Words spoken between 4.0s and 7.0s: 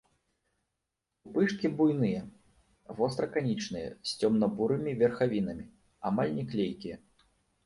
з цёмна-бурымі верхавінамі, амаль не клейкія.